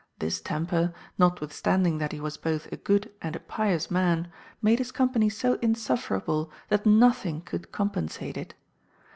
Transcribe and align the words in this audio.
This 0.17 0.41
temper, 0.41 0.95
notwithstanding 1.19 1.99
that 1.99 2.11
he 2.11 2.19
was 2.19 2.35
both 2.35 2.65
a 2.71 2.75
good 2.75 3.11
and 3.21 3.35
a 3.35 3.39
pious 3.39 3.91
man, 3.91 4.31
made 4.59 4.79
his 4.79 4.91
company 4.91 5.29
so 5.29 5.59
insufferable 5.61 6.49
that 6.69 6.87
nothing 6.87 7.41
could 7.41 7.71
compensate 7.71 8.35
it. 8.35 8.55